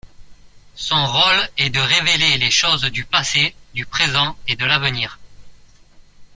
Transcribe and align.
Son 0.73 1.05
rôle 1.05 1.47
est 1.59 1.69
de 1.69 1.79
révéler 1.79 2.39
les 2.39 2.49
choses 2.49 2.85
du 2.85 3.03
passé, 3.05 3.53
du 3.75 3.85
présent 3.85 4.35
et 4.47 4.55
de 4.55 4.65
l'avenir. 4.65 5.19